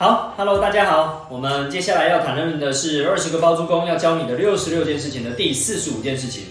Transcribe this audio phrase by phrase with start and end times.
[0.00, 1.26] 好，Hello，大家好。
[1.28, 6.44] 我们接下来要谈论的是二十个包租公要教你的六十六件事情的第四十五件事情：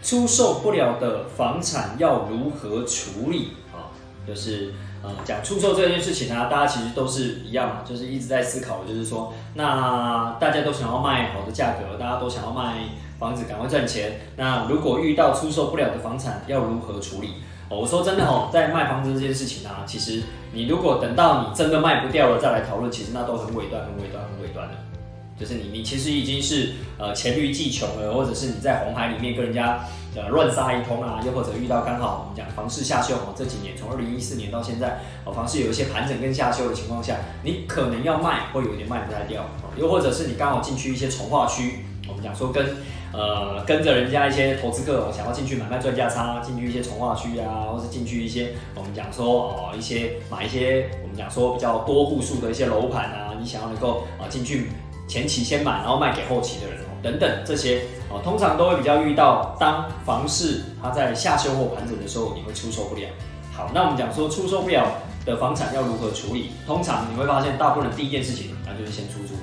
[0.00, 3.90] 出售不了的房产要如何处理啊？
[4.28, 4.72] 就是
[5.02, 12.76] 呃，讲出售这件事情啊，大家其实都是一样嘛，就是一直在思考，就是说，那大家都想要卖好的价格，大家都想要卖
[13.18, 14.20] 房子赶快赚钱。
[14.36, 17.30] 那如果遇到出售不了的房产，要如何处理？
[17.68, 20.22] 我说真的哦，在卖房子这件事情啊，其实
[20.52, 24.74] 你如果等到你真的卖不掉了再来讨论，其实那都很尾端、很尾端、很尾端的。
[25.36, 29.80] 就是你，你其实已经是呃黔驴技穷了，或者是你在红海里面跟人家
[30.14, 39.44] 呃乱杀一通啊，又或者遇到刚好我们讲房市下修哦，这几年从二零一四年到现在，哦房市有一些盘整跟下修的情况下，你可能要卖会有点卖不太掉，
[39.76, 42.64] 又或者是你刚好进去一些从化区，我们讲说跟。
[43.16, 54.68] 呃，跟着人家一些投资客想要进去买卖赚价差，进去一些从化区啊，或是进去一些我们讲说哦一些买一些我们讲说比较多户数的一些楼盘啊，你想要能够啊进去
[55.06, 63.02] 前期先买，然后卖给后期的人哦等等这些哦，通常都会比较遇到当房市它在下修或盘整的时候，你会出售不了。
[63.52, 64.88] 好，那我们讲说出售不了
[65.24, 66.50] 的房产要如何处理？
[66.66, 69.34] 通常你会发现大部分人第一件事情那就是先出租。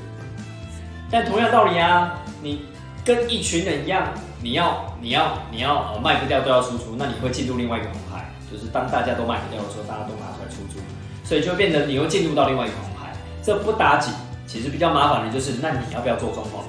[1.10, 2.66] 但同样道理啊，你。
[3.04, 10.80] 跟一群人一样，你要你要你要呃卖不掉都要出租，那你会进入另外一个红海，就是当大家都卖不掉的时候，大家都拿出来出租，
[11.24, 14.14] 所以就变得你又进入到另外一个红海，这不打紧。
[14.48, 16.60] 其实比较麻烦的就是，那你要不要做装潢？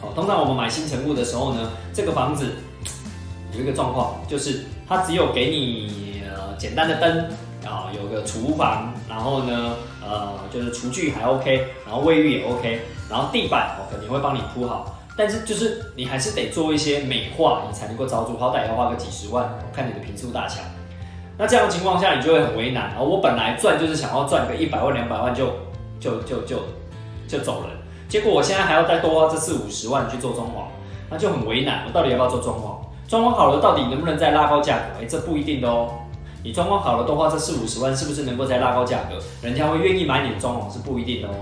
[0.00, 2.46] 哦，通常我们买新成屋的时候呢，这个房子
[3.52, 7.28] 有一个状况，就是它只有给你呃简单的灯
[7.66, 14.96] 啊，有个厨房，然后呢呃就是厨具还 OK，然后卫浴也 OK，然后地板哦肯定会帮你铺好。
[15.16, 20.60] 但是就是你还是得做一些美化，你才能够招租，好歹要花个几十万，看你的平数大小。
[21.36, 23.00] 那这样的情况下，你就会很为难啊！
[23.00, 25.46] 我本来赚就是想要赚个一百万两百万就
[25.98, 26.58] 就就就
[27.26, 27.70] 就走了，
[28.08, 30.64] 结果我现在还要再多花这四五十万去做装潢，
[31.10, 31.84] 那就很为难。
[31.86, 32.76] 我到底要不要做装潢？
[33.08, 35.02] 装潢好了，到底能不能再拉高价格？
[35.02, 35.90] 哎，这不一定的哦。
[36.42, 39.16] 你装潢好了，多花这四五十万，是不是能够再拉高价格？
[39.42, 41.34] 人家会愿意买你的装潢是不一定的哦。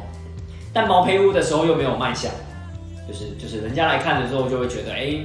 [0.72, 2.30] 但毛坯屋的时候又没有卖相。
[3.08, 5.16] 就是就是人家来看的时候就会觉得，哎，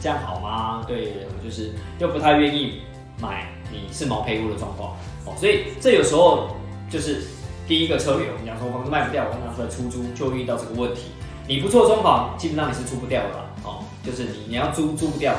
[0.00, 0.84] 这样好吗？
[0.86, 1.12] 对，
[1.42, 2.80] 就是又不太愿意
[3.20, 6.48] 买你是毛坯屋的状况哦，所以这有时候
[6.90, 7.22] 就是
[7.66, 11.02] 第一个策略，我们讲说房子卖不掉，我拿出来出租，就遇到这个问题。
[11.48, 15.34] 你不做装潢，基本上你是出不掉的哦，就是你你要租租不掉，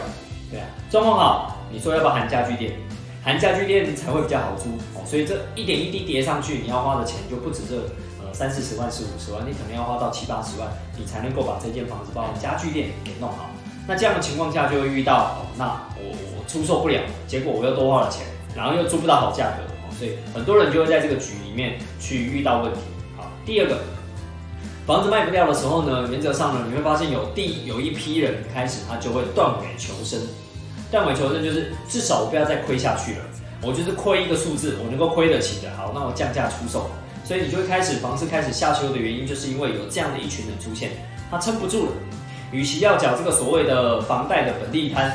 [0.50, 2.74] 对啊，装潢好，你说要不要含家具店？
[3.24, 7.78] 含家具店才会比较好租哦，所以这一点一滴叠上去，你要花的钱就不止这。
[8.34, 10.68] 三四十万、四五十万，你可能要花到七八十万，
[10.98, 13.52] 你才能够把这间房子包含家具店给弄好。
[13.88, 16.04] 那这样的情况下，就会遇到，那我
[16.36, 22.80] 我出售不了，结果我又多花了钱，然后又租不到好价格，所以很多人就会在这个局里面去遇到问题。
[23.16, 23.78] 好，第二个，
[24.88, 30.20] 房子卖不掉的时候呢，原则上呢，你会发现有第有一批人开始他就会断尾求生，
[30.90, 33.20] 断尾求生就是至少我不要再亏下去了，
[33.62, 36.90] 我就是亏一个数字，我能够亏得起的，好，那我降价出售。
[37.24, 40.92] 所以你就会开始房市开始下修的原因，就是因为有这样的一群人出现，
[41.32, 41.92] 他撑不住了。
[42.52, 45.12] 与其要缴这个所谓的房贷的本利摊，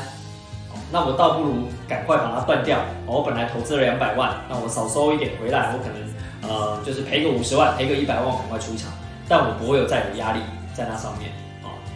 [0.91, 2.79] 那我倒不如赶快把它断掉。
[3.05, 8.91] 我本来投资了两百万，那我少收一点回来，我可能呃就是赔个五十万，赔个一百万，赶快出场。
[9.27, 10.39] 但我不会有再有压力
[10.73, 11.31] 在那上面。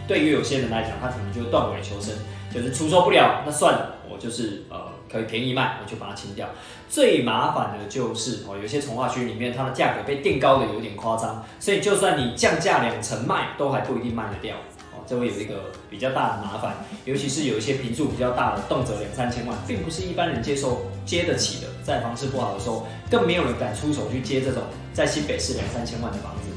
[0.06, 2.14] 对于有些人来讲，他可能就断尾求生，
[2.54, 4.93] 就是出售不了，那算了，我就是呃。
[5.14, 6.48] 可以便宜卖，我就把它清掉。
[6.88, 14.56] 最麻烦的就是哦，有些从化区里面它的价格被定高的有点夸张，所以就算你降价两成卖，都还不一定卖得掉
[14.92, 15.04] 哦。
[15.06, 21.68] 这会有一个比较大的麻烦，尤其是有一些平数比较大的，动辄两三千万，并不是一般人接受接得起的。
[21.84, 26.48] 在房市不好的时候，更没有人敢出手去接这种在新北市两三千万的房子。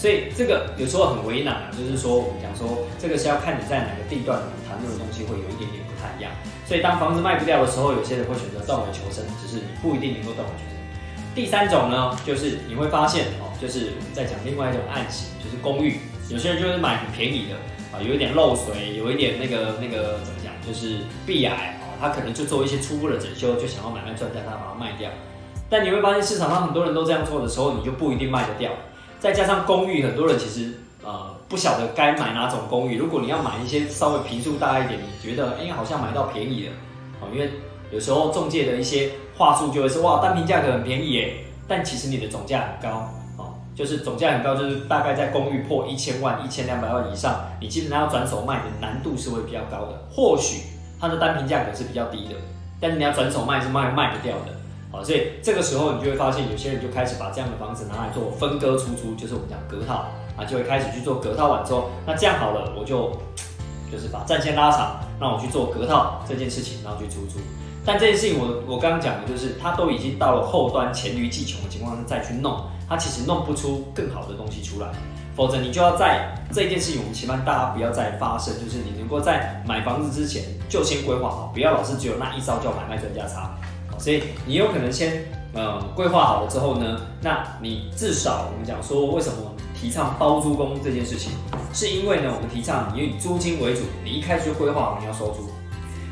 [0.00, 6.32] 所以这个有时候很为难啊，就是说我们讲说这个是要看你在哪个地段，谈论的东西会有一点点不太一样。
[6.64, 10.80] 所以当房子卖不掉的时候，有些人会选择断尾求生，只是你不一定能够断尾求生。
[11.34, 16.00] 第三种呢，就是你会发现哦，就是我们在讲另外一种案型，就是公寓。
[16.30, 17.60] 有些人就是买很便宜的
[17.92, 25.10] 啊，有一点漏水，有一点那个那个怎么讲，就是壁癌啊，他可能就做一些初步的整修，就想要买卖赚价，他把它卖掉。
[25.68, 28.72] 但你会发现市场上很多人都这样做的时候，你就不一定卖得掉。
[29.20, 30.72] 再加上公寓，很多人其实。
[31.02, 32.98] 呃，不晓得该买哪种公寓。
[32.98, 36.72] 如果你要买一些稍微平数大一点，你觉得哎，好像买到便宜了
[37.22, 37.28] 哦。
[37.32, 37.50] 因为
[37.90, 41.36] 有时候中介的一些话术就会说，哇，单品价格很便宜耶，
[41.66, 43.08] 但其实你的总价很高
[43.38, 43.54] 哦。
[43.74, 50.06] 就是总价很高，就是大概在公寓破一千万、一千两百万以上，你基本上要转手卖的难度是会比较高的。
[50.10, 50.64] 或许
[51.00, 52.34] 它的单品价格是比较低的，
[52.78, 54.52] 但是你要转手卖是卖卖不掉的。
[54.92, 60.06] 好，所以这个时候你就会发现，有些人就开始把这样的房子拿来做分割出租，就是我们讲隔套
[60.36, 63.12] 啊，就会开始去做隔套完之后，那这样好了，我就
[63.90, 67.38] 就是把战线拉长，让我去做隔套这件事情，然后去出租。
[67.84, 74.88] 但这件事情我我刚刚讲的就是，它都已经到了后端黔驴技穷的情况下再去弄，它其实弄不出更好的东西出来。
[75.34, 83.56] 否则你就要在这件事情，我们希望大家不要再发生，就是你能够在买房子之前就先规划好，不要老是只有那一招叫买卖专家差。
[84.00, 89.36] 所以你有可能先呃规划好了之后呢，那你至少我们讲说为什么
[89.78, 91.32] 提倡包租公这件事情，
[91.72, 95.50] 是因为呢我们提倡你以租金为主，你一开始就规划好你要收租，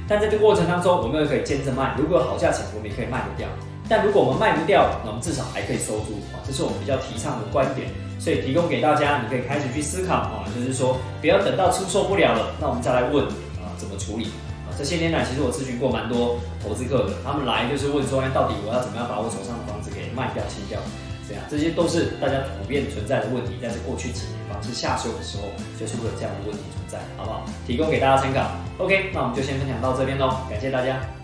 [0.07, 3.49] 但在这个过程当中，我们也可以兼着卖，如果有好价钱，我们也可以卖得掉。
[3.91, 7.89] 但如果我们卖不掉，那我们至少还可以收租啊，这是我们比较提倡的观点，
[8.19, 14.29] 所以提供给大家，你可以开始去思考啊，就是说不要等到出售不了了，那我们再来问啊怎么处理。
[14.77, 20.79] 这些年来，其实我咨询过蛮多投资客的，他们来就是问说，哎，到底我要怎么样把我手上的房子给卖掉、清掉？
[21.29, 23.59] 这样，这些都是大家普遍存在的问题。
[23.61, 25.45] 但是过去几年房子下修的时候，
[25.79, 27.45] 就是会有这样的问题存在，好不好？
[27.67, 28.49] 提供给大家参考。
[28.79, 31.18] OK，那我们就先分享到这边喽，感谢大家。